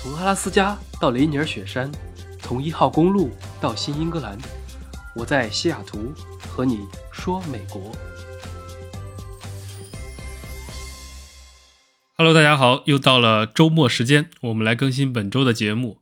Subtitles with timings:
[0.00, 1.90] 从阿拉斯加到雷尼尔雪山，
[2.38, 4.38] 从一号公路到新英格兰，
[5.16, 7.90] 我在西雅图和你说美国。
[12.16, 15.98] Hello，大家好，又到了周末时间，我们来更新本周的节目。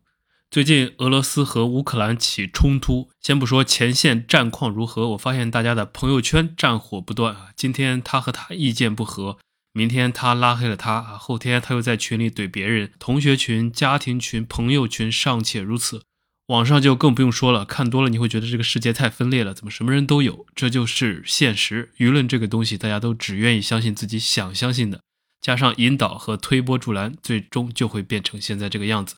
[0.51, 7.49] 最近俄罗斯和乌克兰起冲突，先不说前线战况如何，我发现大家的朋友圈战火不断啊。
[7.57, 9.39] 今天他和他意见不合，
[9.77, 16.01] 明天他拉黑了他，后天他又在群里怼别人，同学群、家庭群、朋友群尚且如此，
[16.47, 17.67] 网上就更不用说了。
[17.67, 20.47] 看多了你会觉得这个世界太分裂了，怎么什么人都有？
[20.55, 21.93] 这就是现实。
[21.99, 25.03] 舆论这个东西，大家都只愿意相信自己想相信的，
[25.43, 29.17] 加上引导和推波助澜，最终就会变成现在这个样子。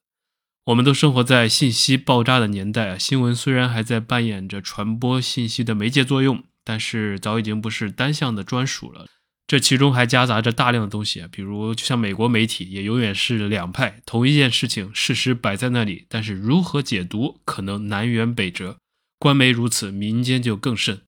[0.64, 2.98] 我们都生活在信息爆炸的年代啊！
[2.98, 9.06] 新闻虽然还在扮演着传播信息的媒介作用，但是早已经不是单向的专属了。
[9.48, 18.76] 这其中还夹杂着大量的东西，比如就像美国媒体也永远是两派，同一件事情事实摆在那里，但是如何解读可能南辕北辙。
[19.18, 21.00] 官媒如此，民间就更甚。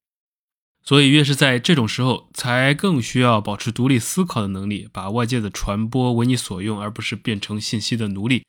[0.82, 8.42] 所以越是在这种时候，才更需要保持独立思考的能力，把外界的传播为你所用，而不是变成信息的奴隶。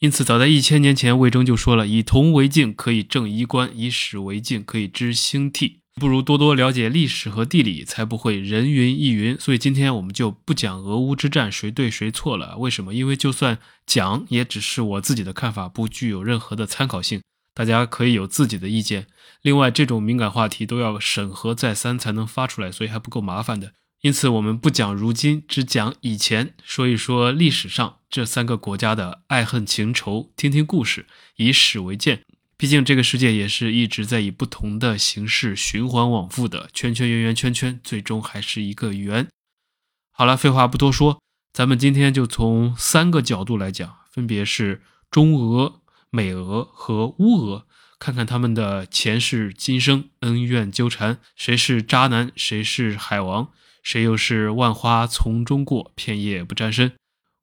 [0.00, 9.38] 因此，早在一千年前，魏征就说了：“以铜为镜，可以正衣冠；以史为镜，可以知兴替。”不如多多了解历史和地理，才不会人云亦云。
[9.38, 12.56] 所以，今天我们就不讲俄乌之战谁对谁错了。
[12.56, 12.94] 为什么？
[12.94, 17.20] 因为就算讲，也只是我自己的看法，不具有任何的参考性。
[17.54, 19.06] 大家可以有自己的意见。
[19.42, 23.74] 另外，这种敏感话题都要审核再三才能发出来，所以还不够麻烦的。
[24.00, 31.04] 因此，我们不讲如今，只讲以前，说一说历史上这三个国家的爱恨情仇，听听故事，
[31.36, 32.22] 以史为鉴。
[32.60, 39.26] 毕竟这个世界也是一直在以不同的形式循环往复的，圈圈圆圆圈圈，最终还是一个圆。
[40.12, 41.22] 好了，废话不多说，
[41.54, 45.80] 咱们今天就从三个角度来讲，分别是中俄、
[46.10, 47.64] 美俄和乌俄，
[47.98, 53.48] 看看他们的前世今生恩怨纠缠，谁是渣男，谁是海王。
[53.82, 56.92] 谁又是万花丛中过，片叶不沾身？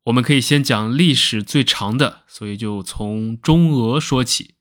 [0.04, 4.54] 我们可以先讲历史最长的，所以就从中俄说起。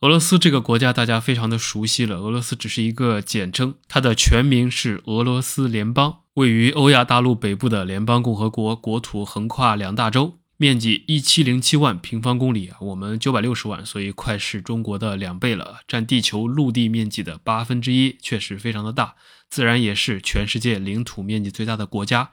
[0.00, 19.14] 俄罗斯这个国家大家非常的熟悉了，俄罗斯只是一个简称，它的全名是俄罗斯联邦，位于欧亚大陆北部的联邦共和国，国土横跨两大洲，面积一七零七万平方公里啊，我们九百六十万，所以快是中国的两倍了，占地球陆地面积的八分之一，确实非常的大。
[19.48, 22.32] 自然也是全世界领土面积最大的国家，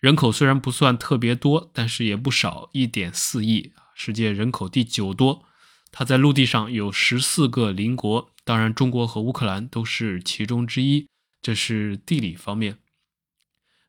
[0.00, 5.44] 人口虽然不算特别多，但是也不少，一点四亿，世界人口第九多。
[5.92, 11.06] 它在陆地上有十四个邻国，当然中国和乌克兰都是其中之一，
[11.40, 12.78] 这是地理方面。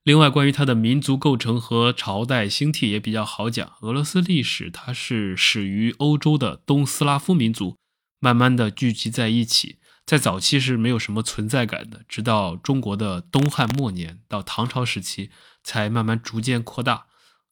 [0.04, 3.72] 另外，关于它的民族构成和朝代兴替也比较好讲。
[3.82, 7.78] 俄罗斯历史它是始于欧洲的东斯拉夫民族，
[8.20, 9.78] 慢慢的聚集在一起。
[10.06, 15.32] 在早期是没有什么存在感的，直到中国的东汉末年到唐朝时期，
[15.64, 17.06] 才慢慢逐渐扩大。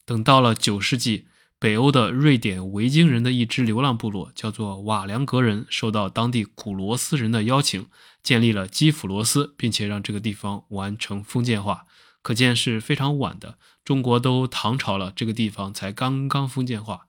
[0.05, 1.27] 等到了九世纪，
[1.61, 7.85] 北欧的瑞典维京人的一支流浪部落，叫做瓦良格人，受到当地古罗斯人的邀请，
[8.23, 11.85] 建立了基辅罗斯，并且让这个地方完成封建化。
[12.23, 17.01] 可见是非常晚的，中国都唐朝了，这个地方才刚刚封建化。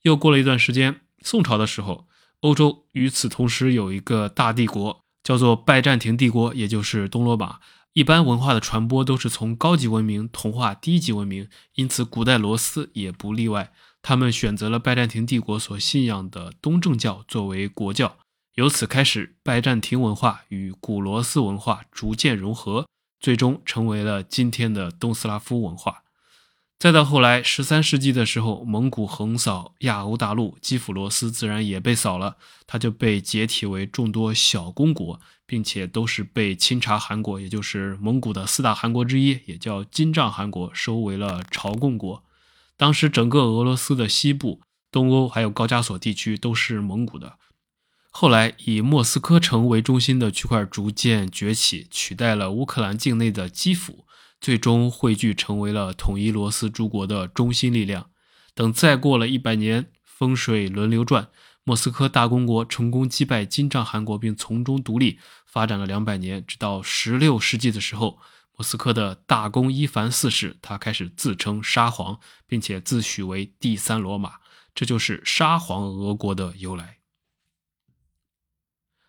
[0.00, 2.08] 又过了一段时间，宋朝的时候。
[2.40, 7.60] 欧洲与此同时有一个大帝国，叫做拜占庭帝国，也就是东罗马。
[7.92, 13.70] 一般文化的传播都是从高级文明同化低级文明，因此古代罗斯也不例外。
[14.02, 18.18] 他们选择了拜占庭帝国所信仰的东正教作为国教，
[18.56, 22.86] 由此开始，拜占庭文化与古罗斯文化逐渐融合，
[23.20, 26.02] 最终成为了今天的东斯拉夫文化。
[26.80, 32.36] 再到后来，十三世纪的时候，蒙古横扫亚欧大陆，基辅罗斯自然也被扫了，
[32.66, 42.24] 它就被解体为众多小公国，并且都是被钦察汗国，也就是蒙古的四大汗国之一，也叫金帐汗国，收为了朝贡国。
[42.76, 44.60] 当时整个俄罗斯的西部、
[44.90, 47.38] 东欧还有高加索地区都是蒙古的。
[48.10, 54.06] 后来以莫斯科城为中心的区块逐渐崛起，取代了乌克兰境内的基辅。
[54.40, 58.10] 最终汇聚成为了统一罗斯诸国的中心力量。
[58.56, 61.28] 等再过了一百年，风水轮流转，
[61.62, 66.44] 莫斯科大公国成功击败金帐汗国，并从中独立，发展了两百年。
[66.44, 68.18] 直到十六世纪的时候，
[68.56, 74.34] 莫斯科的大公伊凡四世他开始自称沙皇，并且自诩为第三罗马，
[74.74, 76.98] 这就是沙皇俄国的由来。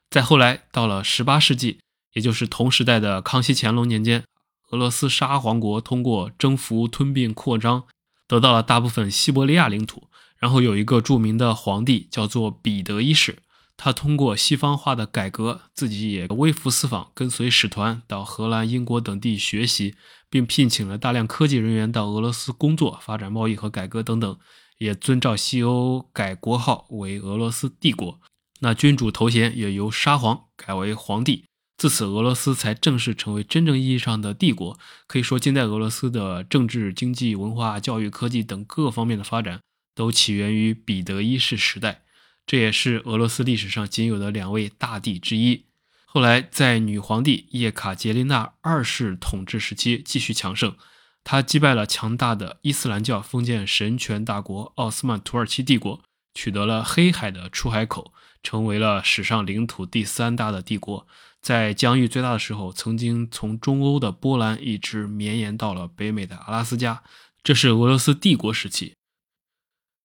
[0.10, 1.80] 再后来到了十八世纪，
[2.14, 4.24] 也就是同时代的康熙、乾隆年间。
[4.70, 7.84] 俄罗斯沙皇国通过征服、吞并、扩张，
[8.28, 10.08] 得到了大部分西伯利亚领土，
[10.38, 13.40] 然后有一个著名的皇帝叫做彼得一世，
[13.84, 19.96] 他通过西方化的改革，自己也微服私访，跟随使团到荷兰、英国等地学习，
[20.30, 24.40] 并聘请了大量科技人员到俄罗斯工作、发展贸易和改革等等，
[24.78, 28.22] 也遵照西欧改国号为俄罗斯帝国。
[28.62, 31.44] 那君主头衔也由沙皇改为皇帝。
[31.76, 34.80] 自此，俄罗斯才正式成为真正意义上的帝国。
[35.08, 39.60] 可以说，近代俄罗斯的政治、经济、文化、教育、科技等各方面的发展，
[39.94, 42.03] 都起源于彼得一世时代。
[42.46, 45.66] 这也是俄罗斯历史上仅有的两位大帝之一。
[46.06, 50.76] 后来，在女皇帝叶卡捷琳娜二世统治时期继续强盛，
[51.24, 56.02] 她击败了强大的伊斯兰教封建神权大国奥斯曼土耳其帝国，
[56.36, 58.14] 取得了黑海的出海口，
[58.44, 61.08] 成为了史上领土第三大的帝国。
[61.42, 67.02] 在疆域最大的时候，曾经从中欧的波兰一直绵延到了北美的阿拉斯加，
[67.42, 68.94] 这是俄罗斯帝国时期。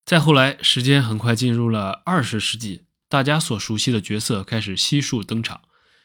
[0.08, 5.60] 再后来，时间很快进入了二十世纪，大家所熟悉的角色开始悉数登场。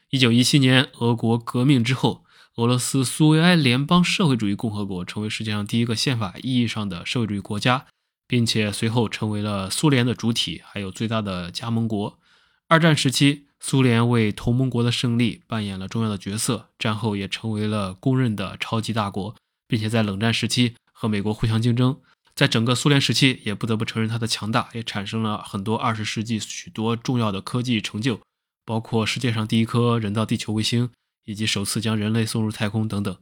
[0.09, 2.25] 一九一七年，俄国革命之后，
[2.57, 7.85] 俄罗斯苏维埃联邦社会主义共和国成为世界上第一个宪法意义上的社会主义国家，
[8.27, 12.19] 并且随后成为了苏联的主体，还有最大的加盟国。
[12.67, 13.45] 二战时期。
[13.61, 19.33] 苏联为同盟国的胜利扮演了重要的角色，战后也成为了公认的超级大国，
[19.69, 21.97] 并且在冷战时期和美国互相竞争。
[22.35, 28.19] 在整个苏联时期，也不得不承认它的强大，也产生了很多二十世纪许多重要的科技成就，
[28.65, 30.89] 包括世界上第一颗人造地球卫星，
[31.25, 33.15] 以及首次将人类送入太空等等。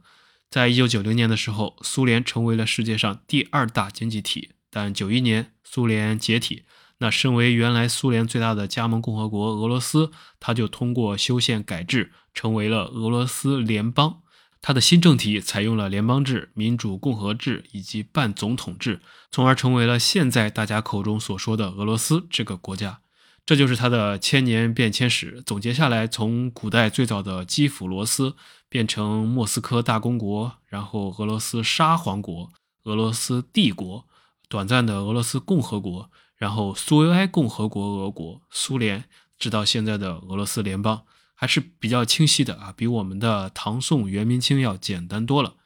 [0.50, 6.64] 在一九九零年的时候，苏联成为了世界上第二大经济体，但九一年苏联解体。
[6.98, 14.21] 那身为原来苏联最大的加盟共和国俄罗斯，它就通过修宪改制，成为了俄罗斯联邦。
[14.62, 19.00] 它的新政体采用了联邦制、民主共和制以及半总统制，
[19.30, 23.00] 从而成为了现在大家口中所说的俄罗斯这个国家。
[23.44, 25.42] 这就是它的千年变迁史。
[25.44, 28.36] 总结下来，从古代最早的基辅罗斯
[28.68, 32.52] 变成莫斯科大公国，然后俄罗斯沙皇国、
[32.84, 34.06] 俄罗斯帝国、
[34.48, 36.08] 短暂的俄罗斯共和国。
[36.36, 39.04] 然后，苏维埃共和国、俄国、苏联，
[39.38, 41.02] 直到现在的俄罗斯联邦，
[41.42, 45.56] 还是比较清晰的啊，比我们的唐宋元明清要简单多了。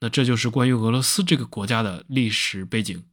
[0.00, 3.04] 那这就是关于俄罗斯这个国家的历史背景。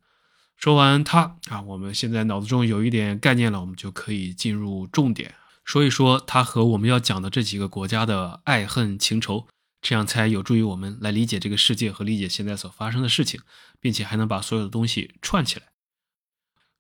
[0.58, 9.46] 说完它啊，我们现在脑子中有一点概念了，我们就可以进入重点，说一说它和我们要讲的这几个国家的爱恨情仇，
[9.80, 13.40] 这样才有助于我们来理解这个世界和理解现在所发生的事情，
[13.80, 15.68] 并且还能把所有的东西串起来。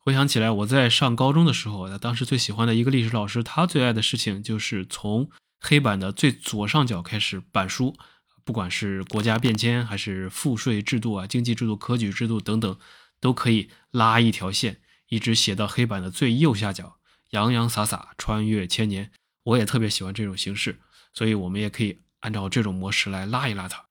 [0.09, 5.29] 回想起来，我在上高中的时候，当时最喜欢的一个历史老师，他最爱的事情就是从
[5.59, 7.95] 黑板的最左上角开始板书，
[8.43, 12.79] 不管是国家变迁，还是赋税制度啊、经济制度、科举制度等等，
[13.19, 16.97] 都可以拉一条线，一直写到黑板的最右下角，
[17.29, 19.11] 洋洋洒洒穿越千年。
[19.43, 20.79] 我也特别喜欢这种形式，
[21.13, 23.85] 所以我们也可以按照这种模式来拉一拉它。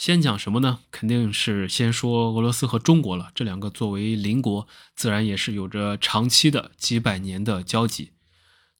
[0.00, 0.78] 先讲什么呢？
[0.90, 3.30] 肯定是先说俄罗斯和中国了。
[3.34, 4.66] 这两个作为邻国，
[4.96, 8.12] 自然也是有着长期的几百年的交集。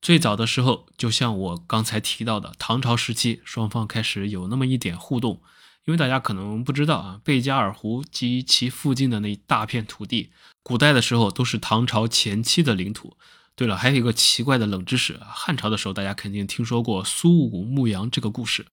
[0.00, 5.43] 最早的时候，就像我刚才提到的，唐朝时期，双方开始有那么一点互动。
[5.84, 10.31] 因为大家可能不知道啊，贝加尔湖及其附近的那一大片土地，
[10.62, 13.18] 古代的时候都是唐朝前期的领土。
[13.54, 18.64] 对了，还有一个奇怪的冷知识：汉朝的时候，大家肯定听说过苏武牧羊这个故事。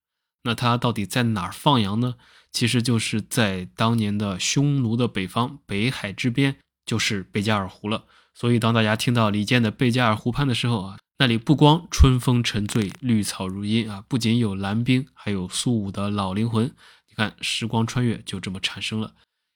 [0.44, 2.16] 那它到底在哪儿放羊呢？
[2.52, 8.06] 其实就是在当年的匈奴的北方，北海之边就是贝加尔湖了。
[8.34, 16.68] 所以当大家听到李健的《贝加尔湖畔》的时候啊，那里不光春风沉醉，绿草如茵啊，不仅有蓝冰，还有苏武的老灵魂。
[17.08, 19.14] 你看，时光穿越就这么产生了。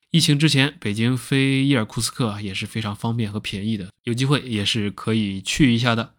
[0.09, 6.15] 疫情之前，北京飞伊尔库斯克也是非常方便和便宜的，有机会也是可以去一下的。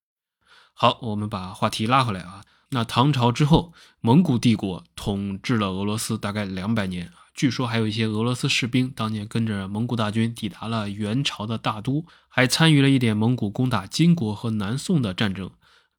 [0.73, 2.43] 好，我们把话题拉回来啊。
[2.75, 15.51] 那唐朝之后，蒙古帝国统治了俄罗斯大概两百年据说还有一些俄罗斯士兵当年跟着蒙古大军抵达了元朝的大都，还参与了一点蒙古攻打金国和南宋的战争。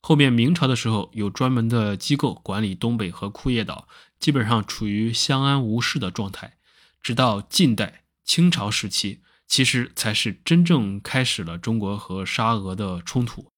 [0.01, 3.88] 后面明朝的时候，有专门的机构管理东北和库页岛，
[4.20, 6.58] 基本上处于相安无事的状态。
[7.03, 13.52] 直到近代清朝时期，其实才是真正开始了中国和沙俄的冲突。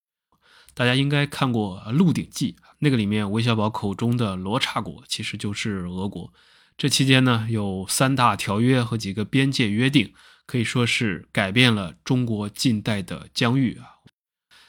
[0.75, 6.33] 大家应该看过《鹿鼎记》，那个里面韦小宝口中的罗刹国其实就是俄国。
[6.77, 10.13] 这期间呢，有三大条约和几个边界约定，
[10.45, 14.03] 可以说是改变了中国近代的疆域啊。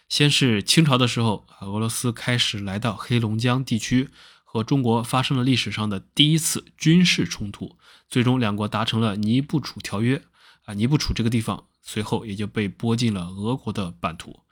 [0.08, 4.10] 先是清朝的时候，俄罗斯开始来到黑龙江地区，
[4.44, 7.76] 和中国发生了历史上的第一次军事冲突，
[8.08, 10.22] 最终两国达成了尼布楚条约。
[10.66, 14.46] 啊，尼布楚这个地方随后也就被拨进了俄国的版图。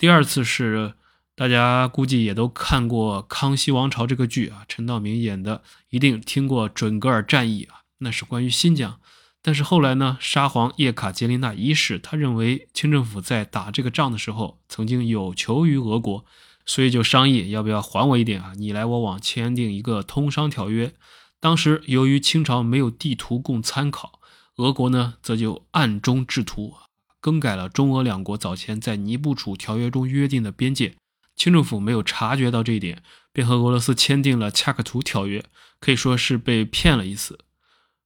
[0.00, 0.94] 第二次是
[1.36, 8.98] 大家估计也都看过《康熙王朝》这个剧啊，陈道明演的，一定听过准噶尔战役啊，那是关于新疆。
[9.42, 16.24] 但是后来呢，沙皇叶卡捷琳娜一世，他认为清政府在打这个仗的时候曾经有求于俄国，
[16.64, 20.94] 所以就商议要不要还我一点啊，你来我往签订一个通商条约。
[21.40, 24.18] 当时由于清朝没有地图供参考，
[24.56, 26.72] 俄国呢则就暗中制图，
[27.20, 30.94] 更改了中俄两国早前在尼布楚条约中约定的边界。
[31.36, 35.44] 清政府没有察觉到这一点，便和俄罗斯签订了恰克图条约，
[35.78, 37.38] 可以说是被骗了一次。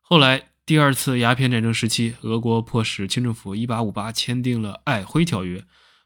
[0.01, 0.49] 后来。
[0.67, 5.59] 第二次鸦片战争时期，俄国迫使清政府1858签订了《瑷珲条约》，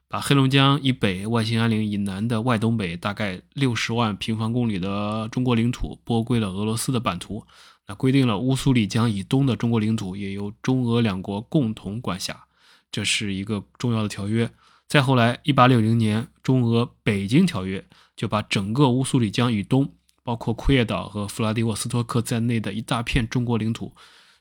[0.09, 7.47] 把黑龙江以北、外兴安岭以南的外东北大概六十万平方公里的中国领土拨归了俄罗斯的版图。
[7.87, 12.48] 那规定了乌苏里江以东的中国领土也由中俄两国共同管辖，
[12.91, 14.51] 这是一个重要的条约。
[14.89, 17.81] 再后来，1860年中俄《北京条约》
[18.17, 19.93] 就把整个乌苏里江以东，
[20.23, 23.95] 包括库页岛和弗拉迪沃斯托克在内的一大片中国领土。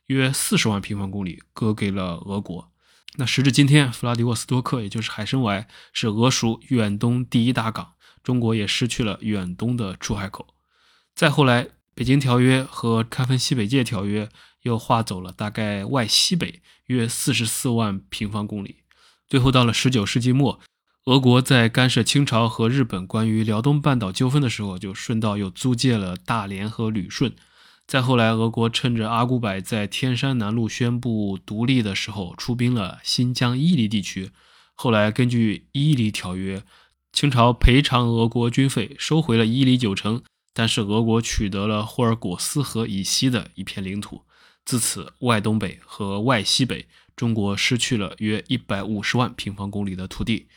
[0.05, 2.71] 约四十万平方公里割给了俄国。
[3.17, 10.47] 那时至今天，弗拉迪沃斯托克，也就是海参崴，是俄属远东第一大港，中国也失去了远东的出海口。
[11.13, 14.25] 再后来，《北京条约》和《开封西北界条约》
[14.67, 18.83] 又划走了大概外西北约四十四万平方公里。
[19.27, 20.59] 最后到了十九世纪末，
[21.05, 27.33] 俄国在干涉清朝和日本关于辽东半岛纠纷的时候，就顺道又租借了大连和旅顺。
[27.87, 34.31] 再后来，俄国趁着阿古柏在天山南路宣布独立的时候，出兵了新疆伊犁地区。
[34.75, 36.59] 后来根据《伊犁条约》，
[37.13, 40.21] 清朝赔偿俄国军费，收回了伊犁九城，
[40.53, 44.23] 但是俄国取得了霍尔果斯河以西的一片领土。
[44.67, 50.47] 自此，外东北和外西北，中国失去了约一百五十万平方公里的土地。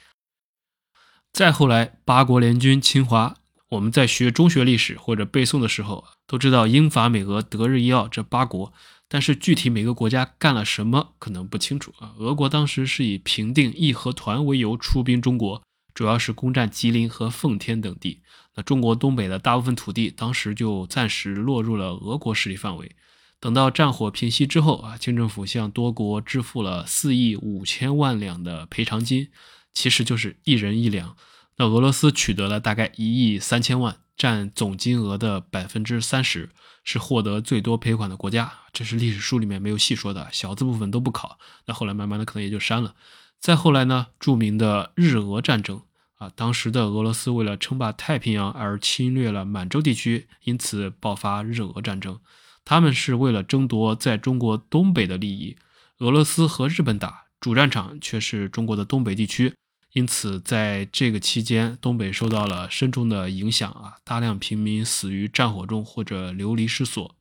[1.32, 3.36] 再后来，八国联军侵华。
[3.68, 8.72] 我们在学中学历史或者背诵的时候，都知道英法美俄德日意奥这八国，
[9.06, 12.12] 但是具体每个国家干了什么可能不清楚啊。
[12.18, 15.62] 俄国当时是以平定义和团为由出兵中国，
[15.94, 18.22] 主要是攻占吉林和奉天等地。
[18.56, 22.96] 那中国东北的大部分土地当时就暂时落入了俄国势力范围。
[23.40, 29.28] 等到战火平息之后啊，清政府向多国支付了四亿五千万两的赔偿金，
[29.72, 31.16] 其实就是一人一两。
[31.56, 36.50] 那俄罗斯取得了大概一亿三千万，占总金额的百分之三十，
[36.84, 38.52] 是获得最多赔款的国家。
[38.72, 41.38] 这是历史书里面没有细说的，小字部分都不考。
[41.66, 42.94] 那后来慢慢的可能也就删了。
[43.38, 45.82] 再后来呢，著名的日俄战争
[46.16, 52.20] 啊，当时的俄罗斯为了称霸太平洋而侵略了满洲地区，因此爆发日俄战争。
[52.70, 55.56] 他们是为了争夺在中国东北的利益，
[55.98, 59.52] 俄罗斯和日本打，主战场却是中国的东北地区。
[59.94, 67.16] 因此，在这个期间，东北受到了深重的影响啊，大量平民死于战火中或者流离失所。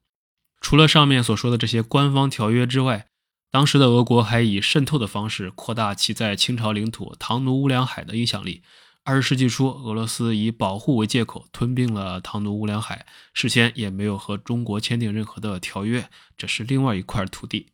[0.62, 3.08] 除了上面所说的这些官方条约之外，
[3.50, 8.62] 当时的俄国还以渗透的方式扩大其在清朝领土唐努乌梁海的影响力。
[9.04, 17.72] 二十世纪初，俄罗斯以保护为借口吞并了唐努乌梁海，事先也没有和中国签订任何的条约，这是另外一块土地。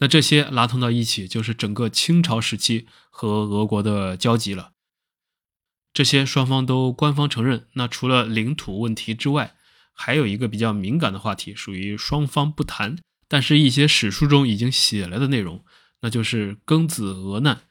[0.00, 4.72] 那这些拉通到一起，就是整个清朝时期和俄国的交集了。
[5.92, 7.66] 这些双方都官方承认。
[7.74, 9.56] 那除了领土问题之外，
[9.92, 15.64] 还有一个比较敏感的话题，属于双方不谈，但是一些史书中已经写了的内容，
[16.02, 17.62] 那就是庚子俄难。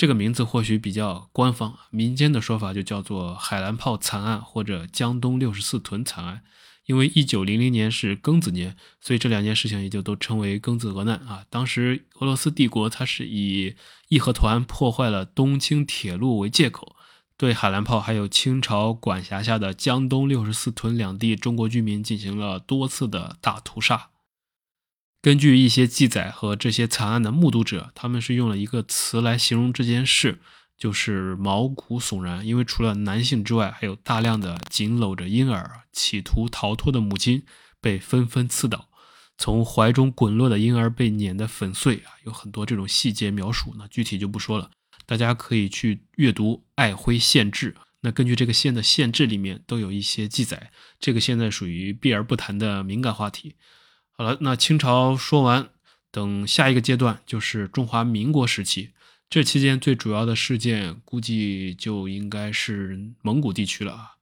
[0.00, 6.40] 这个名字或许比较官方，民间的说法就叫做海兰炮惨案或者江东六十四屯惨案。
[6.86, 11.44] 因为一九零零年是庚子年，所以这两件事情也就都称为庚子俄难啊。
[11.50, 13.76] 当时俄罗斯帝国它是以
[14.08, 16.96] 义和团破坏了东清铁路为借口，
[17.36, 24.08] 对海兰炮还有清朝管辖下的江东六十四屯两地中国居民进行了多次的大屠杀。
[25.22, 30.40] 根据一些记载和这些惨案的目睹者，他们是用了一个词来形容这件事。
[30.78, 37.42] 就是毛骨悚然，因为除了男性之外，还有大量的紧搂着婴儿企图逃脱的母亲
[37.82, 38.88] 被纷纷刺倒，
[39.36, 44.70] 从怀中滚落的婴儿被碾得粉碎啊，有很多这种细节描述，那具体就不说了，
[45.04, 53.56] 大家可以去阅读《爱辉县志》，那根据这个县的县志里面都有一些记载，这个现在属于避而不谈的敏感话题。
[54.20, 55.70] 好了，那清朝说完，
[56.10, 58.90] 等下一个阶段就是中华民国时期。
[59.30, 64.16] 这期间最主要的事件，估计就应该是蒙古地区了啊。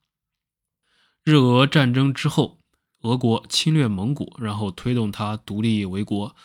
[1.24, 2.58] 日俄战争之后，
[3.00, 6.36] 俄国侵略蒙古，然后推动它独立为国。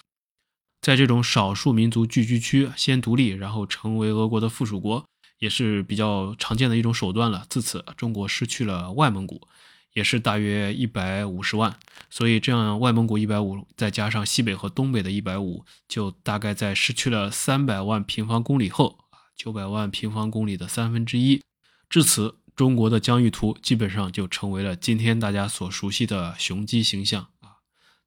[0.81, 5.05] 在这种少数民族聚居区先独立，然后成为俄国的附属国，
[5.37, 7.45] 也是比较常见的一种手段了。
[7.51, 9.47] 自此，中国失去了外蒙古，
[9.93, 11.77] 也是大约一百五十万。
[12.09, 21.41] 所以这样，外蒙古一百五，再加上西北和东北的一百五，就大概在失去了三百万平方公里后，啊，九百万平方公里的三分之一。
[21.89, 27.57] 至此，中国的疆域图基本上就成为了今天大家所熟悉的雄鸡形象啊，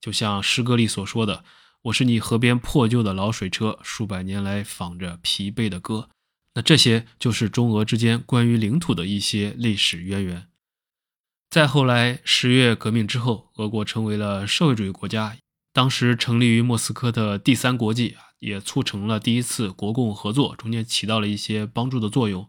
[0.00, 1.45] 就像诗歌里所说的。
[1.83, 6.09] 我是你河边破旧的老水车，数百年来纺着疲惫的歌。
[6.55, 10.49] 那这些就是中俄之间关于领土的一些历史渊源。
[11.49, 15.37] 再后来，十月革命之后，俄国成为了社会主义国家。
[15.73, 22.49] 当时成立于莫斯科的第三国际也促成了第一次国共合作，中间起到了一些帮助的作用。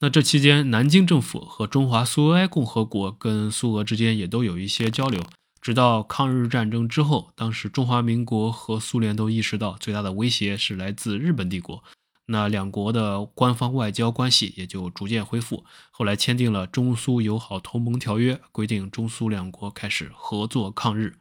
[0.00, 5.22] 那这期间，南京政府和中华苏维埃共和国跟苏俄之间也都有一些交流。
[5.60, 11.82] 直到抗日战争之后，当时中华民国和苏联都意识到最大的威胁是来自日本帝国，
[12.26, 15.64] 那两国的官方外交关系也就逐渐恢复。
[15.90, 21.16] 后来签订了中苏友好同盟条约，规定中苏两国开始合作抗日。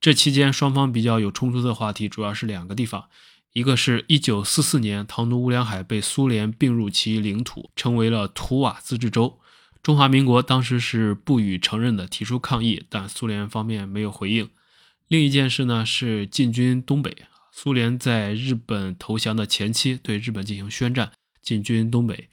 [0.00, 3.08] 这期间，双方比较有冲突的话题主要是两个地方，
[3.52, 9.40] 一个是一九四四年唐努乌梁海被苏联并入其领土，成为了图瓦自治州。
[9.82, 14.48] 中华民国当时是不予承认的，提出抗议，但苏联方面没有回应。
[15.08, 17.16] 另一件事呢是进军东北，
[17.60, 21.10] 苏联在日本投降的前期对日本进行宣战，
[21.42, 22.28] 进军东北。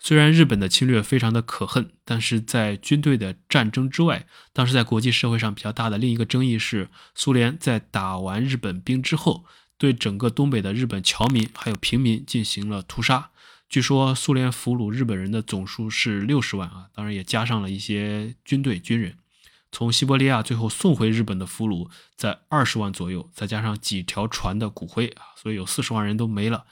[0.00, 9.44] 虽然日本的侵略非常的可恨，但是在军队的战争之外，当时在国际社会上比较大的另一个争议是，苏联在打完日本兵之后，
[9.78, 13.30] 对整个东北的日本侨民还有平民进行了屠杀。
[13.68, 19.16] 据说苏联俘虏日本人的总数是六十万啊，当然也加上了一些军队军人。
[19.72, 26.64] 从西伯利亚最后送回日本的俘虏在二十万左右，再加上几条船的骨灰啊，所以有四十万人都没了。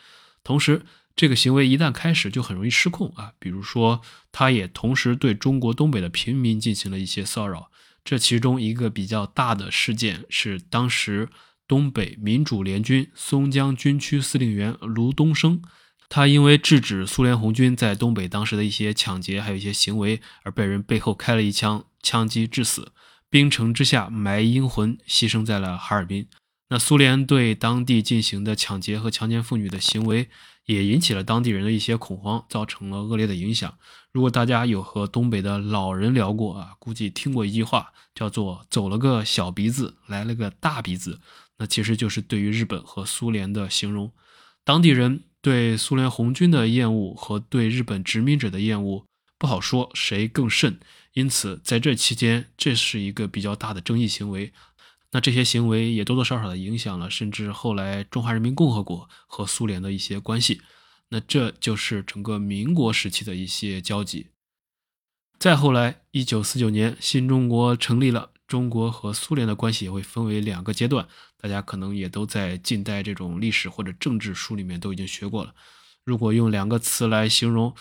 [0.42, 4.00] 同时，这个行为一旦开始就很容易失控啊，比如说
[4.32, 7.70] 他也同时对中国东北的平民进行了一些骚扰。
[8.04, 11.28] 这其中一个比较大的事件是当时
[11.66, 15.62] 东北民主联军松江军区司令员卢东升。
[16.10, 22.92] 他因为制止苏联红军在东北当时的一些抢劫，还有一些行为，而被人背后开了一枪，枪击致死。
[23.28, 26.28] 冰城之下埋英魂，牺牲在了哈尔滨。
[26.68, 30.28] 那苏联对当地进行的抢劫和强奸妇女的行为，
[30.66, 33.76] 也引起了当地人的一些恐慌，造成了恶劣的影响。
[34.12, 41.20] 如果大家有和东北的老人聊过啊，估计听过一句话，叫做“走了个小鼻子，来了个大鼻子”，
[41.58, 44.12] 那其实就是对于日本和苏联的形容。
[44.64, 45.24] 当地人。
[45.44, 49.04] 对苏联红军的厌恶和对日本殖民者的厌恶
[49.38, 50.80] 不好说谁更甚，
[51.14, 54.52] 因此在这期间，这是一个比较大的争议行为。
[55.12, 60.60] 那这些行为也多多少少的影响了，甚至后来中华人民共和国和苏联的一些关系。
[61.10, 64.26] 那这就是整个民国时期的一些交集。
[65.38, 68.30] 再后来，一九四九年，新中国成立了。
[68.46, 75.54] 中国和苏联的关系也会分为两个阶段，大家可能也都在近代这种历史或者政治书里面都已经学过了。
[76.04, 77.74] 如果用两个词来形容，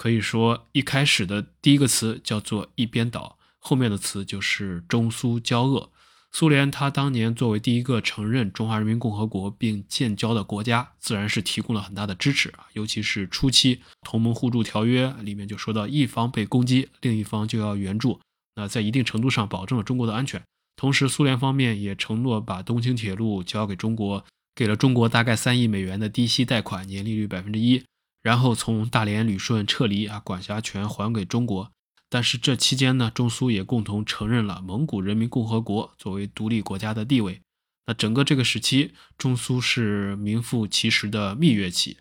[0.00, 5.90] 可以说一开始的第一个词叫做一边倒，后面的词就是中苏交恶。
[6.32, 18.18] 苏联它当年作为第一个承认中华人民共和国并建交的国家，自然是提供了很大的支持啊，尤其是初期同盟互助条约里面就说到，一方被攻击，另一方就要援助。
[18.56, 20.42] 那在一定程度上保证了中国的安全，
[20.76, 27.84] 同时苏联方面也承诺把东青铁路交给中国，给了中国大概三亿美元的低息贷款，年利率百分之一，
[28.22, 31.70] 然后从大连旅顺撤离啊，管辖权还给中国。
[32.08, 37.40] 但是这期间呢，中苏也共同承认了蒙古人民共和国作为独立国家的地位。
[37.86, 41.98] 那整个这个时期，中苏是名副其实的蜜月期。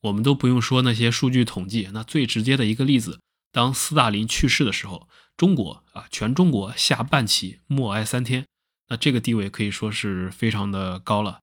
[0.00, 3.20] 我们都不用说那些数据统计，那最直接的一个例子，
[3.52, 5.08] 当斯大林去世的时候。
[5.34, 8.46] 中国啊，全中国下半旗默哀三天，
[8.88, 11.40] 那这个地位可以说是非常的高了。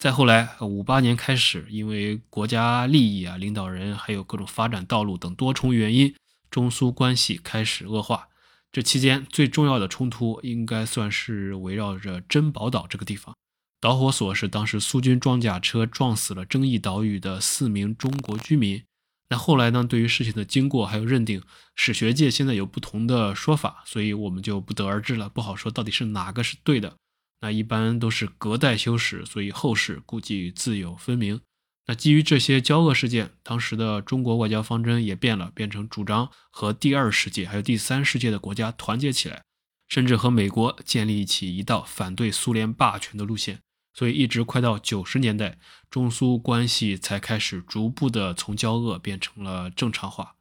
[0.00, 6.14] 再后来，五八年开始，因为国家利益啊、领导人还有各种发展道路等多重原因，
[6.50, 8.28] 中苏关系开始恶化。
[8.72, 13.36] 这期间最重要的冲突，应该算是围绕着珍宝岛这个地方。
[13.78, 18.82] 导火索是当时苏军装甲车撞死了争议岛屿的四名中国居民。
[19.28, 19.84] 那后来呢？
[19.84, 21.42] 对于事情的经过还有认定，
[21.76, 26.96] 史学界现在有不同的说法，所以我们就不得而知了，不好说到底是哪个是对的。
[27.40, 31.40] 那一般都是隔代修史，所以后世估计自有分明。
[31.86, 39.42] 那基于这些交恶事件，当时的中国外交方针也变了，变成主张和第二世界还有第三世界的国家团结起来，
[39.88, 43.60] 甚至和美国建立起一道反对苏联霸权的路线。
[43.92, 45.58] 所以一直快到九十年代，
[45.90, 50.36] 中苏关系才开始逐步的从交恶变成了正常化。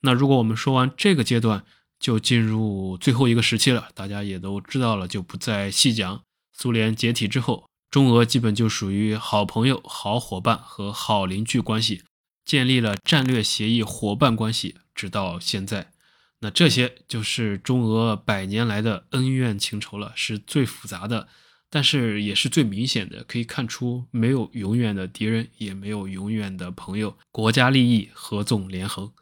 [0.00, 1.66] 那如果我们说完这个阶段，
[2.02, 6.20] 就进入最后一个时期了，大家也都知道了，就不再细讲。
[6.52, 12.02] 苏联解体之后，中俄基本就属于好朋友、好伙伴和好邻居关系，
[12.44, 15.92] 建立了战略协议伙伴关系，直到现在。
[16.40, 21.28] 那这些就是中俄百年来的恩怨情仇了，是最复杂的，
[21.70, 23.22] 但是也是最明显的。
[23.22, 27.16] 可以看出，没有永远的敌人，也没有永远的朋友。
[27.30, 29.12] 国家利益合纵连横。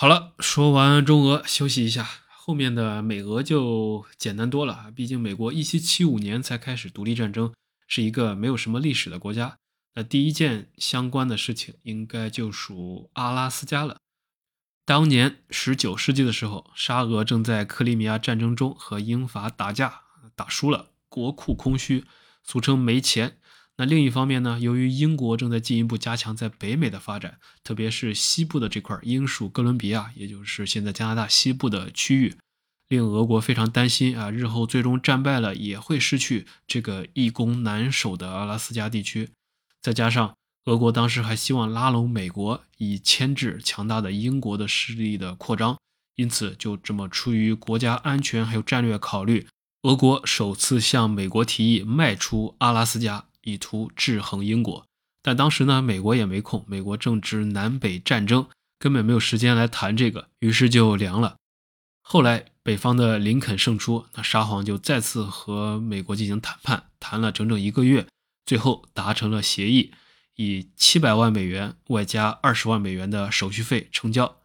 [0.00, 4.92] 好了，说完中俄，休息一下，后面的美俄就简单多了。
[4.94, 7.52] 毕竟美国一七七五年才开始独立战争，
[7.88, 9.58] 是一个没有什么历史的国家。
[9.96, 13.96] 那第一件相关的事情，应该就属阿拉斯加了。
[14.84, 20.02] 当年十九世纪的时候，沙俄正在克里米亚战争中和英法打架，
[20.36, 22.04] 打输了，国库空虚，
[22.44, 23.38] 俗称没钱。
[23.78, 32.36] 那另一方面呢，由于英国正在进一步加强在北美的发展，特别是西部的这块英属哥伦比亚，也就是现在加拿大西部的区域，
[32.88, 39.30] 令俄国非常担心啊，日后最终战败了也会失去这个易攻难守的阿拉斯加地区，
[39.80, 40.34] 再加上。
[40.64, 45.78] 俄国当时还希望拉拢美国，以牵制强大的英国的势力的扩张，
[46.16, 49.46] 因此就这么出于国家安全还有战略考虑，
[49.84, 54.86] 俄国首次向美国提议卖出阿拉斯加，以图制衡英国。
[55.22, 58.46] 但当时呢，美国也没空，美国正值南北战争，
[58.78, 61.36] 根本没有时间来谈这个，于是就凉了。
[62.00, 68.06] 后来北方的林肯胜出，那沙皇就再次和美国进行谈判，谈了整整一个月，
[68.46, 69.92] 最后达成了协议。
[70.36, 74.36] 以七百万美元外加二十万美元的手续费成交。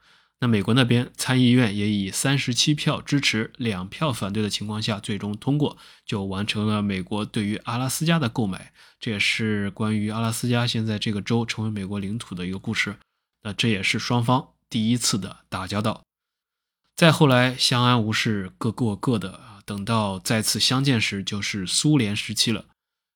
[0.44, 8.74] 那美国那边参议院也以三十七票支持、两票反对的情况下，最终通过，就完成了美国对于阿拉斯加的购买。
[9.00, 12.98] 这也是关于阿拉斯加现在这个州成为美国领土的一个故事。
[13.44, 16.04] 那这也是双方第一次的打交道。
[16.94, 19.40] 再后来相安无事，各过各的。
[19.64, 22.66] 等到再次相见时，就是苏联时期了。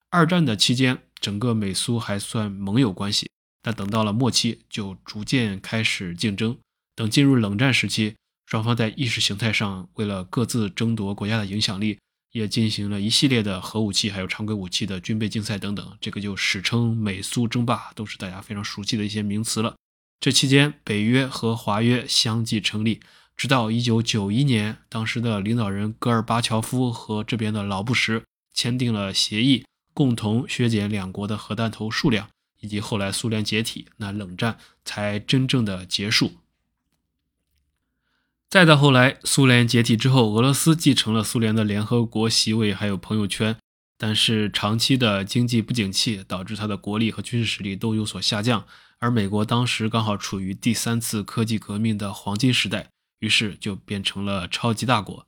[0.09, 0.99] 二战的期间。
[1.19, 3.27] 整个美苏还算盟友关系，
[3.63, 6.55] 但等到了末期，就逐渐开始竞争。
[6.97, 8.15] 等进入冷战时期，
[8.47, 11.99] 双方在意识形态上为了各自争夺国家的影响力，
[12.31, 15.95] 也进行了一系列的核武器还有常规武器的军备竞赛等等。
[16.01, 19.75] 这个就史称美苏争霸，都是大家非常熟悉的一些名词了。
[20.19, 22.99] 这期间，北约和华约相继成立，
[23.35, 29.63] 直到1991年，当时的领导人戈尔巴乔夫和这边的老布什签订了协议。
[29.93, 32.29] 共同削减两国的核弹头数量，
[32.59, 36.33] 以及后来苏联解体，那冷战才真正的结束。
[38.49, 43.57] 再到后来，苏联解体之后，俄罗斯继承了苏联的联合国席位，还有朋友圈，
[43.97, 48.65] 但是长期的经济不景气导致它的国力和军事实力都有所下降。
[48.99, 52.87] 而美国当时刚好处于第三次科技革命的黄金时代，
[53.19, 55.25] 于是就变成了超级大国。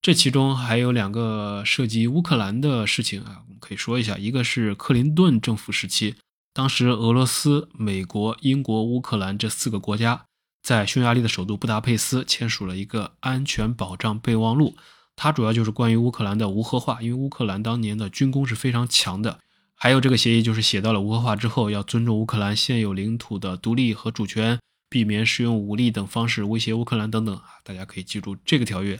[0.00, 4.16] 这其中还有两个涉及乌克兰的事情啊，我们可以说一下。
[4.16, 6.14] 一个是克林顿政府时期，
[6.54, 10.24] 当时俄罗斯、美国、英国、乌克兰这四个国家
[10.64, 14.74] 在匈牙利的首都布达佩斯签署了一个安全保障备忘录，
[15.14, 19.40] 它主要就是关于乌克兰的无核化，因为乌克兰当年的军工是非常强的。
[19.74, 28.98] 还有这个协议就是写到了无核化之后要尊重乌克兰现有领土的独立和主权，避免使用武力等方式威胁乌克兰等等啊，大家可以记住这个条约。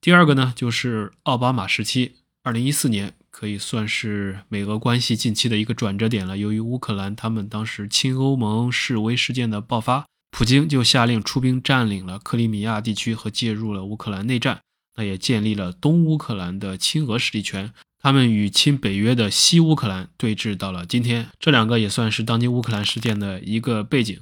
[0.00, 6.38] 第二个呢，就是奥巴马时期，二零一四年可以算是美俄关系近期的一个转折点了。
[6.38, 14.62] 由于乌克兰他们当时亲欧盟示威事件的爆发，普京就下令出兵占领了克里米亚地区和介入了乌克兰内战，
[14.96, 17.72] 那也建立了东乌克兰的亲俄势力圈。
[18.00, 24.18] 他们与亲北约的西乌克兰对峙到了今天，这两个也算是当今乌克兰事件的一个背景。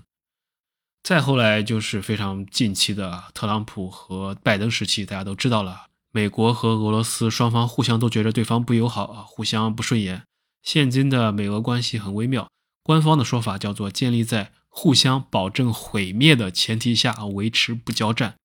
[1.02, 10.24] 再后来就是非常近期的特朗普和拜登时期，大家都知道了，美国和俄罗斯双方互相都觉得对方不友好，互相不顺眼。
[10.62, 12.50] 现今的美俄关系很微妙，
[12.82, 18.36] 官方的说法叫做建立在互相保证毁灭的前提下维持不交战。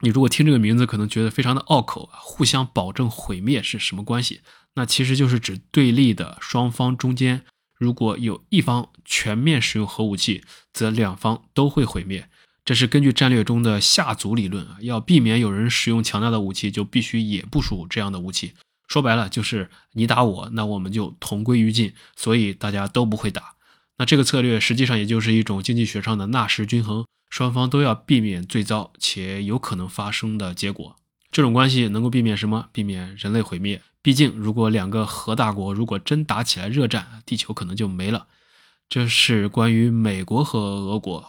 [0.00, 4.40] 你如果听这个名字，可能觉得非常的拗口啊，互相保证毁灭是什么关系？
[4.74, 7.42] 那其实就是指对立的双方中间。
[7.78, 12.28] 如果有一方全面使用核武器，则两方都会毁灭。
[12.64, 18.52] 这是根据战略中的下组理论啊，要避免有人使用强大的武器，就必须也部署这样的武器。
[18.88, 23.55] 说白了，就是你打我，那我们就同归于尽，所以大家都不会打。
[23.98, 30.96] 那这个策略实际上也就是一种经济学上的纳什均衡，双方都要避免最糟且有可能发生的结果。
[31.32, 32.68] 这种关系能够避免什么？
[32.72, 33.82] 避免人类毁灭。
[34.02, 38.28] 毕竟，如果两个核大国如果真打起来热战，地球可能就没了。
[38.88, 41.28] 这是关于美国和俄国。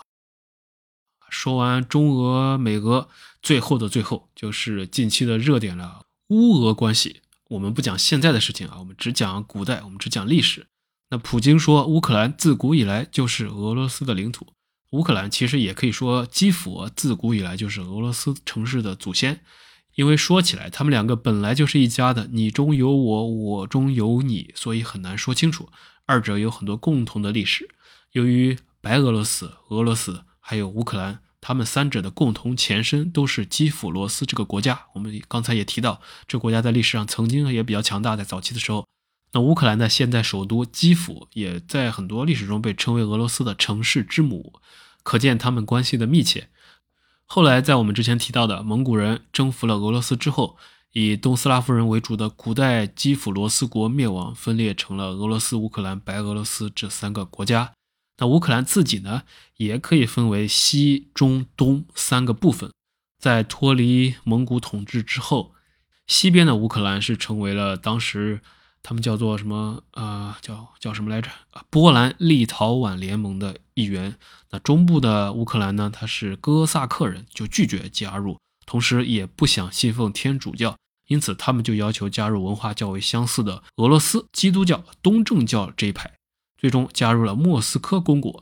[1.29, 3.09] 说完中俄、美俄，
[3.41, 7.21] 最后的最后就是近期的热点了——乌俄关系。
[7.49, 10.67] 我们不讲现在的事情啊，我们只讲古代，我们只讲历史。
[11.09, 14.47] 那普京说，乌克兰自古以来就是俄罗斯的领土。
[14.91, 19.41] 乌克兰其实也可以说，基辅自古以来就是俄罗斯城市的祖先。
[19.95, 25.69] 因为说起来，他们两个本来就是一家的，你中有我，我中有你，所以很难说清楚。
[26.05, 27.69] 二者有很多共同的历史。
[28.11, 34.87] 由于白俄罗斯、俄罗斯还有乌克兰，他们三者的共同前身都是基辅罗斯这个国家。
[34.93, 38.85] 我们刚才也提到，这国家在历史上曾经也比较强大，在早期的时候。
[39.33, 44.53] 那乌克兰的现在首都基辅，也在很多历史中被称为俄罗斯的城市之母，
[45.03, 46.49] 可见他们关系的密切。
[47.25, 50.57] 后来，在我们之前提到的蒙古人征服了俄罗斯之后，
[50.93, 57.73] 以东斯拉夫人为主的古代基辅罗斯国灭亡，分裂成了俄罗斯、乌克兰、白俄罗斯这三个国家。
[58.19, 59.23] 那乌克兰自己呢，
[59.57, 62.71] 也可以分为西、中、东三个部分。
[63.19, 65.53] 在脱离蒙古统治之后，
[66.07, 68.39] 西边的乌克兰是成为了当时。
[68.87, 69.83] 他们叫做什么？
[69.91, 71.29] 呃，叫叫什么来着？
[71.69, 74.17] 波兰立陶宛联盟的一员。
[74.51, 75.91] 那中部的乌克兰呢？
[75.93, 86.13] 他是哥萨克人，就拒绝加入，同时也不想信奉天主教，因此他们就要求加入文化较为相似的俄罗斯基督教东正教这一派，
[86.57, 88.41] 最终加入了莫斯科公国。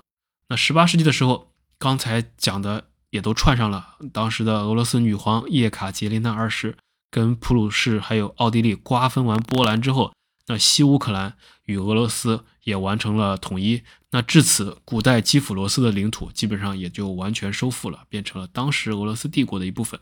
[0.49, 1.47] 那十八世纪的时候，
[1.79, 3.95] 刚才讲的也都串上了。
[4.13, 6.77] 当时的俄罗斯女皇叶卡捷琳娜二世
[7.10, 10.13] 跟普鲁士还有奥地利瓜分完波兰之后。
[10.47, 13.81] 那西乌克兰与俄罗斯也完成了统一，
[14.12, 19.99] 那至此，古代基辅罗斯的领土基本上也就完全收复了，变成了当时俄罗斯帝国的一部分。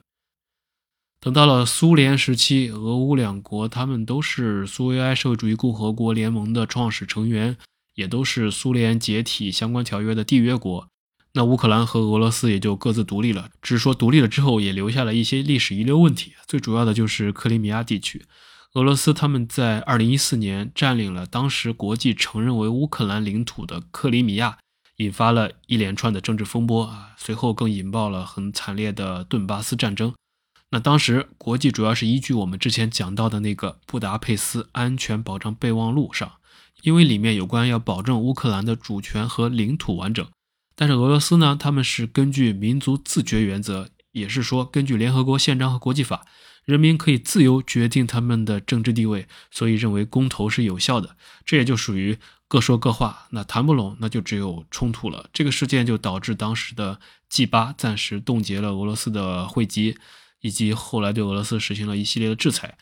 [1.21, 7.56] 等到了苏联时期，俄乌两国他们都是苏维埃社会主义共和国联盟的创始成员，
[7.95, 10.89] 也都是苏联解体相关条约的缔约国。
[11.36, 18.25] 那乌克兰和俄罗斯也就各自独立了，只是说独立了之后也留下了一些历史遗留问题，最主要的就是克里米亚地区。
[18.73, 24.57] 俄罗斯他们在二零一四年占领了当时国际承认为乌克兰领土的克里米亚，
[24.95, 30.12] 引发了一连串的政治风波啊，随后更引爆了很惨烈的顿巴斯战争。
[30.71, 36.31] 那当时国际主要是依据我们之前讲到的那个布达佩斯安全保障备忘录上，
[36.81, 40.27] 因为里面有关要保证乌克兰的主权和领土完整。
[40.75, 46.25] 但是俄罗斯呢，他们是根据民族自决原则，也是说根据联合国宪章和国际法。
[46.65, 51.17] 人民可以自由决定他们的政治地位，所以认为公投是有效的。
[51.45, 55.30] 这也就属于各说各话，那谈不拢，那就只有冲突了。
[55.34, 59.97] 这个事件就导致当时的 G 八暂时冻结了俄罗斯的汇集，
[60.39, 62.78] 以及后来对俄罗斯实行了一系列的制裁。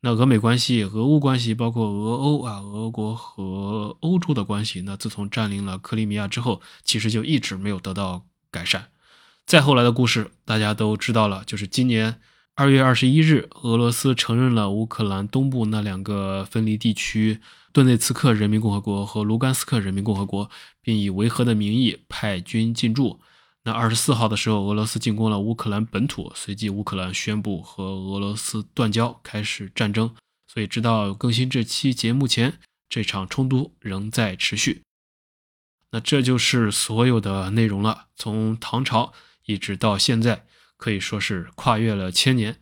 [0.00, 8.88] 那俄美关系、俄乌关系，包括俄欧啊，俄国和欧洲的关系，那自从占领了克里米亚之后，其实就一直没有得到改善。
[9.44, 12.18] 再后来的故事大家都知道了，就是今年。
[12.54, 17.40] 二月二十一日，俄罗斯承认了乌克兰东部那两个分离地区——
[17.72, 20.50] 顿内茨克人民共和国和卢甘斯克人民共和国，
[20.82, 23.20] 并以维和的名义派军进驻。
[23.64, 30.14] 那二十四号的时候，俄罗斯进攻了乌克兰本土，随即乌克兰宣布和俄罗斯断交，开始战争。
[30.46, 32.58] 所以，直到更新这期节目前，
[32.90, 34.82] 这场冲突仍在持续。
[35.92, 39.14] 那这就是所有的内容了，从唐朝
[39.46, 40.44] 一直到现在。
[40.82, 42.58] 可以说是跨越了千年。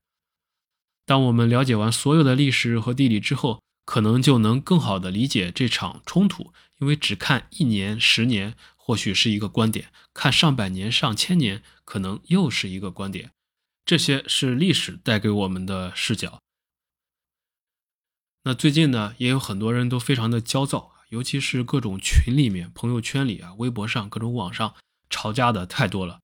[1.06, 6.52] 当我们了解完所有的历史和地理之后，可能就能更好的理解这场冲突。
[6.80, 13.30] 因为只看一年、十年，或许是一个观点；看上百年、上千年，可能又是一个观点。
[13.86, 16.40] 这些是历史带给我们的视角。
[18.44, 24.74] 那最近呢，也有很多人都非常的焦躁，尤其是各种群里面、朋友圈里啊、微博上各种网上
[25.08, 26.20] 吵架的太多了。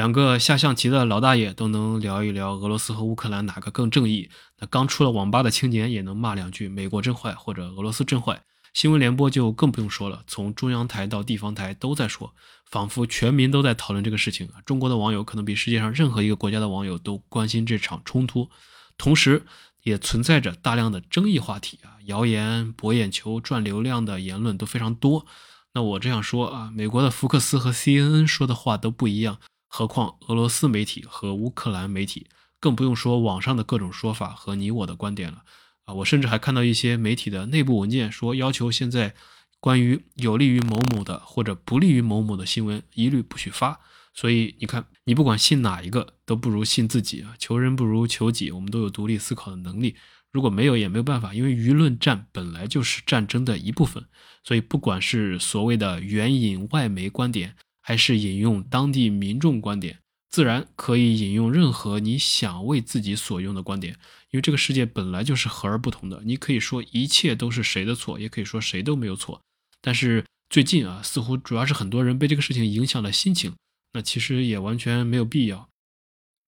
[0.00, 4.30] 两个下象棋的老大爷都能聊一聊俄罗斯和乌克兰哪个更正义。
[4.58, 8.40] 那刚出了网吧的青年也能骂两句美国真坏或者俄罗斯真坏。
[8.72, 12.32] 新闻联播就更不用说了，从中央台到地方台都在说，
[12.64, 18.48] 仿佛全民都在讨论这个事情中国的网友可能比世界上任何一个国家的网友都关心这场冲突，
[18.96, 19.44] 同时
[19.82, 25.26] 也存在着大量的争议话题啊，谣言、博眼球、赚流量的言论都非常多。
[25.74, 29.36] 那我这样说啊，美国的福克斯和 CNN 说的话都不一样。
[29.72, 32.26] 何况俄罗斯媒体和乌克兰媒体，
[32.58, 35.44] 更不用说网上的各种说法和你我的观点了
[35.84, 35.94] 啊！
[35.94, 39.14] 我甚至还看到一些媒体的内部文件说，要求现在
[39.60, 43.78] 关于有利于某某的或者不利于某某的新闻一律不许发
[44.12, 47.34] 所以你看，你不管信哪一个，都不如信自己啊！
[47.38, 49.94] 求人不如求己，我们都有独立思考的能力。
[50.32, 54.04] 如果没有，也没有办法，因为舆论战本来就是战争的一部分。
[54.42, 57.54] 所以，不管是所谓的援引外媒观点，
[57.90, 59.98] 还是引用当地民众观点，
[60.28, 63.94] 自然可以引用任何你想为自己所用的观点。
[64.30, 69.42] 因为这个世界本来就是和而不同的，你可以说一切都是谁的错，也可以说谁都没有错。
[69.80, 73.54] 但是最近啊，似乎主要是很多人被这个事情影响了心情，
[73.92, 75.68] 那其实也完全没有必要。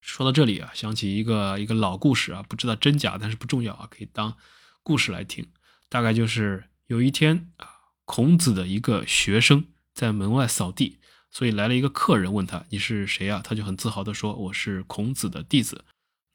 [0.00, 4.36] 说到这里啊，想起一个一个老故事啊，不知道真假，但是不重要啊，可以当
[4.84, 5.48] 故事来听。
[5.88, 7.66] 大概就是有一天啊，
[8.04, 10.98] 孔子的一个学生在门外扫地，
[11.32, 15.86] 所以来了一个客人问他：“你是谁呀？”他就很自豪地说：“我是孔子的弟子。”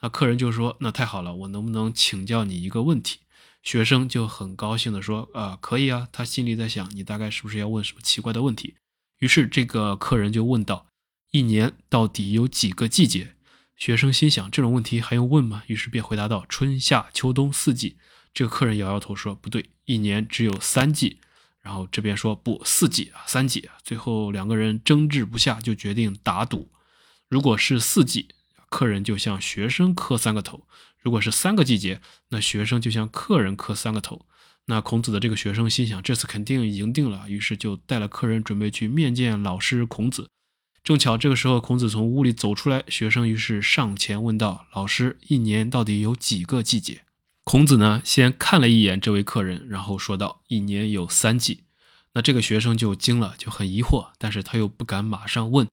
[0.02, 3.20] 那客人就说：“那太好了，我能不能请教你一个问题？”
[3.62, 8.76] 学生就很高兴地说：“啊，可以啊。”他心里在想：“你大概是不是要问什么奇怪的问题？”
[9.20, 10.88] 于是这个客人就问道
[11.32, 13.36] ：“一年到底有几个季节？”
[13.78, 17.98] 学生心想：“这种问题还用问吗？”于是便回答道：“春夏秋冬四季。”
[18.34, 21.20] 这个客人摇摇头说：“不对，一年只有三季。”
[21.68, 26.72] 然后这边说：“不，四季啊，三季啊。”最后两个人争执不下，就决定打赌：
[27.28, 28.30] 如果是四季。
[28.70, 30.68] 客人就向学生磕三个头，
[31.02, 34.26] 如果是三个季节，那学生就向客人磕三个头。
[34.66, 40.30] 那孔子的这个学生心想，这次肯定赢定了，于是就带了客人准备去面见老师孔子。
[40.84, 47.04] 正巧这个时候，孔子从屋里走出来，学生于是上前问道：“老师，一年到底有几个季节？”
[47.50, 51.62] 孔子呢，先看了一眼这位客人，然后说道：“一年有三季。”
[52.12, 55.66] 那这个学生就惊了，就很疑惑，但是他又不敢马上问。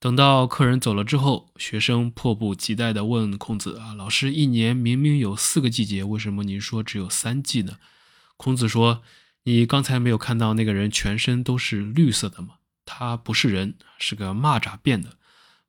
[0.00, 7.76] 等到客人走了之后，学生迫不及待地问孔子：“啊，老师，一年明明有四个季节，为什么您说只有三季呢？”
[8.36, 9.04] 孔子说
[9.44, 12.54] ：“你刚才没有看到那个人全身都是绿色的吗？
[12.84, 15.10] 他不是人，是个蚂蚱变的。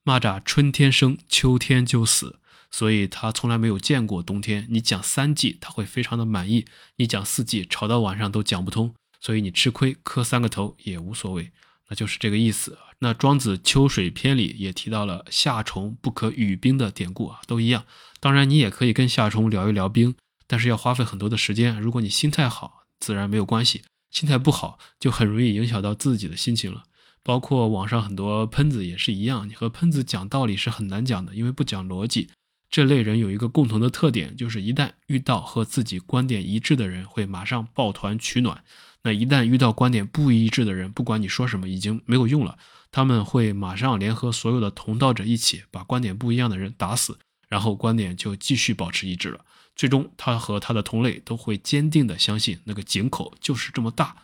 [0.04, 2.39] 蚂蚱春天生，秋天就死，
[2.72, 4.66] 所以他从来没有见过冬天。
[4.70, 8.96] 你讲三季，他会非常的满意；你讲四季，吵到晚上都讲不通。
[9.20, 11.52] 所以你吃亏磕三个头也无所谓。”
[11.90, 12.78] 那就是这个意思。
[13.00, 17.84] 那庄子《秋水篇》里也提到了夏虫不可语冰的典故啊，都一样。
[18.20, 20.16] 当然，你也可以跟夏虫聊一聊冰，
[20.48, 21.78] 但是要花费很多的时间。
[21.82, 26.84] 如果你心态好，自然没有关系；心态不好，就很容易影响到自己的心情了。
[27.24, 32.30] 包括网上很多喷子也是一样，你和喷子讲道理是很难讲的，因为不讲逻辑。
[32.72, 38.64] 这类人有一个共同的特点，就是一旦遇到和自己观点一致的人，会马上抱团取暖。
[39.04, 42.58] 那一旦遇到观点不一致的人，不管你说什么，已经没有用了。
[42.90, 49.44] 他们会马上联合所有的同道者一起，把观点不一样的人打死，然后观点就继续保持一致了。
[49.76, 54.16] 最终，他和他的同类都会坚定地相信那个井口就是这么大。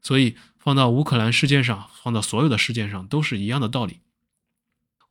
[0.00, 3.98] 所以，放到乌克兰事件上，放到所有的事件上，都是一样的道理。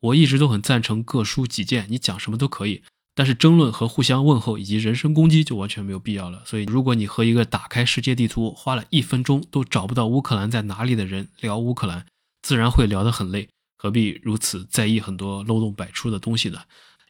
[0.06, 2.84] 我一直都很赞成各抒己见，你讲什么都可以。
[3.14, 6.44] 但是争论和互相问候以及人身攻击就完全没有必要了。
[6.46, 12.06] 所以，如果你和一个打开世界地图花了一分钟都找不到乌克兰在哪里的人聊乌克兰，
[12.42, 13.48] 自然会聊得很累。
[13.78, 16.60] 何必如此在意很多漏洞百出的东西呢？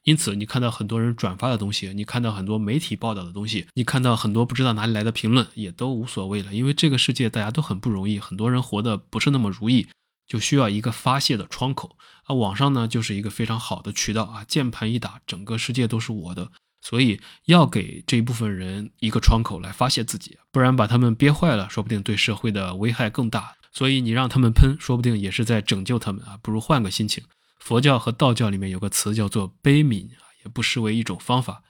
[0.03, 6.53] 因此，你看到很多人转发的东西，你看到很多媒体报道的东西，你看到很多不知道哪里来的评论，也都无所谓了。
[6.53, 9.87] 因为这个世界大家都很不容易，很多人活得不是那么如意。
[10.27, 23.55] 就需要一个发泄的窗口啊，网上呢就是一个非常好的渠道啊，键盘一打，整个世界都是我的，所以要给这一部分人一个窗口来发泄自己，不然把他们憋坏了，说不定对社会的危害更大。
[23.71, 27.23] 所以你让他们喷，说不定也是在拯救他们啊，不如换个心情。
[27.59, 31.61] 佛教和道教里面有个词叫做悲悯啊，也不失为一种方法。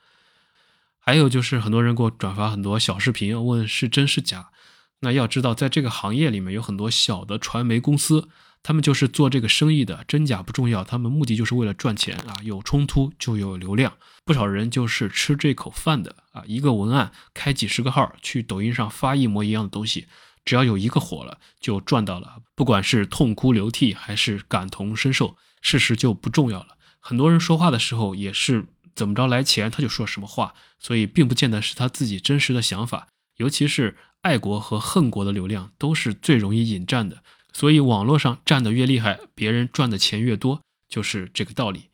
[1.00, 4.50] 还有就是很多人给我转发很多小视频，问是真是假。
[5.00, 8.30] 那要知道，在这个行业里面有很多小的传媒公司。
[8.66, 12.34] 他们就是做这个生意的，真假不重要，他们目的就是为了赚钱啊！
[12.42, 16.42] 有冲突就有流量，不少人就是吃这口饭的啊！
[16.48, 20.08] 一个文案开几十个号去抖音上发一模一样的东西，
[20.44, 22.38] 只要有一个火了，就赚到了。
[22.56, 26.70] 不管是痛哭流涕还是感同身受，事实就不重要了。
[27.00, 33.10] 很多人说话的时候也是怎么着来钱他就说什么话，所以并不见得是他自己真实的想法。
[33.38, 37.22] 尤其是爱国和恨国的流量都是最容易引战的。
[37.58, 41.86] 所以网络上站的越厉害，别人赚的钱越多，就是这个道理。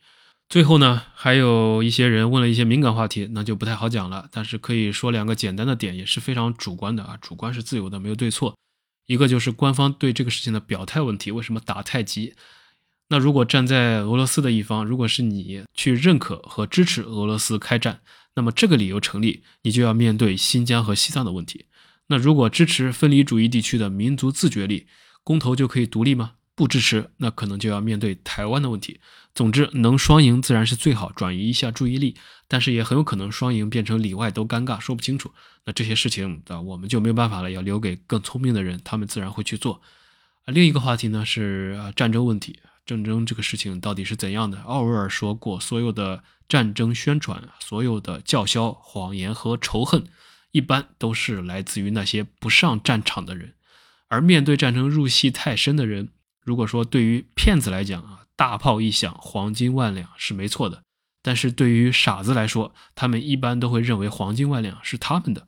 [0.48, 4.28] 最后呢，还有一些人问了一些敏感话题，那就不太好讲了。
[4.32, 8.56] 但是可以说两个简单的点，也是非常主观的啊，主观是自由的，没有对错。
[9.06, 12.34] 一个就是官方对这个事情的表态问题，为什么打太极？
[13.10, 18.00] 那如果站在俄罗斯的一方，如果是你去认可和支持俄罗斯开战，
[18.34, 21.66] 那么这个理由成立，你就要面对新疆和西藏的问题。
[22.08, 24.88] 那如果支持分离主义地区的民族自决力？
[25.24, 26.32] 公投就可以独立吗？
[26.54, 29.00] 不支持，那可能就要面对台湾的问题。
[29.34, 32.14] 总之，能双赢自然是最好，转移一下注意力。
[32.46, 35.32] 但是也很有可能双赢变成里外都尴尬，说不清楚。
[35.64, 39.80] 那这些事情啊，我们就没有办法了，要留给更聪明的人，他们自然会去做。
[40.44, 44.60] 啊，另一个话题呢是战争问题，战争这个事情到底是怎样的？
[44.60, 50.04] 奥威尔说过，所有的战争宣传，所有的叫嚣、谎言和仇恨，
[50.50, 53.54] 一般都是来自于那些不上战场的人。
[54.12, 56.10] 而面对战争入戏太深的人，
[56.44, 60.82] 如果说对于骗子来讲啊，大炮一响，黄金万两是没错的；
[61.22, 65.46] 但是对于傻子来说，他们一般都会认为黄金万两是他们的。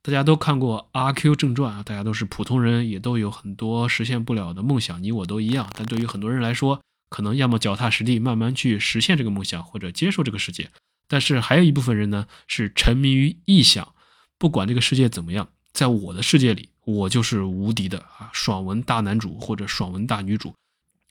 [0.00, 5.68] 大家都看过《阿 Q 正传》啊，大家都是普通人，也都有很多实现不了的梦想，你我都一样。
[5.74, 10.70] 但对于很多人来说，可能要么脚踏实地，慢慢去实现这个梦想，或者接受这个世界。
[11.08, 13.92] 但是还有一部分人呢，是沉迷于臆想，
[14.38, 16.70] 不管这个世界怎么样，在我的世界里。
[16.86, 20.54] 我就是无敌的啊，爽文大男主或者爽文大女主。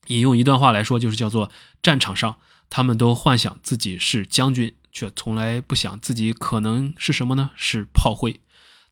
[0.07, 1.49] 引用一段话来说，就是叫做
[1.81, 2.37] 战场上，
[2.69, 7.49] 他们都幻想自己是将军，却从来不想自己可能是什么呢？
[7.55, 8.39] 是炮灰。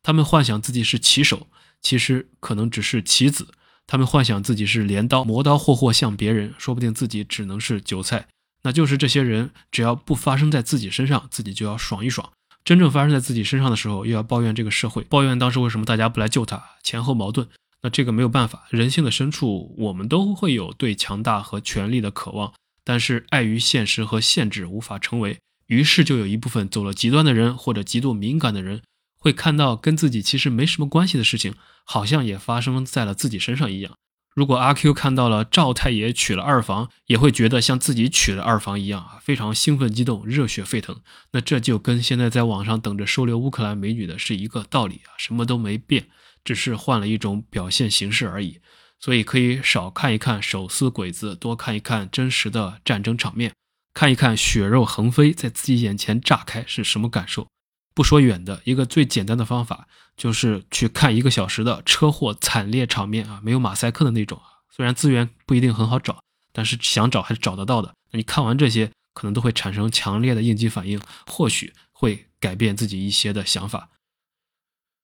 [0.02, 1.46] 他们幻想自己是棋手，
[1.80, 3.54] 其实可能只是棋子。
[3.86, 8.26] 他们幻想自己是镰刀，磨刀霍霍向别人，说不定自己只能是韭菜。
[8.62, 12.32] 那就是这些人，只要不发生在自己身上，自己就要爽一爽。
[12.64, 17.48] 真正发生在自己身上的时候，又要抱怨这个社会，抱怨当时为什么大家不来救他，前后矛盾。
[17.82, 22.52] 那这个没有办法，人性的深处，我们都会有对强大和权力的渴望，
[22.84, 25.38] 但是碍于现实和限制，无法成为。
[25.66, 28.82] 于是就有一部分走了极端的人，或者极度敏感的人，
[29.18, 31.54] 会看到跟自己其实没什么关系的事情，
[31.84, 33.94] 好像也发生在了自己身上一样。
[34.34, 41.02] 如果阿 Q 看到了赵太爷娶了二房，也会觉得像自己娶了二房一样啊，非常兴奋激动，热血沸腾。
[41.32, 46.08] 那这就跟现在在网上等着收留乌克兰美女的是一个道理啊，什么都没变，
[46.42, 48.60] 只是换了一种表现形式而已。
[48.98, 53.52] 所以可以少看一看手撕鬼子，多看一看真实的战争场面，
[53.92, 57.48] 看一看血肉横飞在自己眼前炸开是什么感受。
[57.94, 59.86] 不说远的，一个最简单的方法
[60.16, 64.64] 就是去看一个小时的车祸惨烈场面啊，没有马赛克的那种啊。
[64.70, 66.22] 虽然资源不一定很好找，
[66.52, 67.94] 但是想找还是找得到的。
[68.10, 73.90] 那你看完这些，可能都会产生强烈的应激反应，或许会改变自己一些的想法。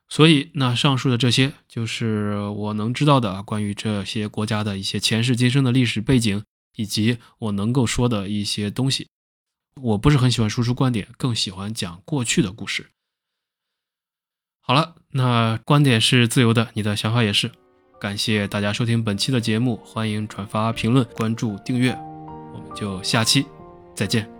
[0.09, 6.43] 所以，那上述的这些就是我能知道的关于这些国家的一些前世今生的历史背景，
[6.76, 9.09] 以及我能够说的一些东西。
[9.83, 12.91] 我不是很喜欢输出观点，更喜欢讲过去的故事。
[14.61, 17.51] 好了，那观点是自由的，你的想法也是。
[18.01, 21.93] 感谢大家收听本期的节目，欢迎转发、评论、关注、订阅，
[22.55, 23.45] 我们就下期
[23.95, 24.38] 再见。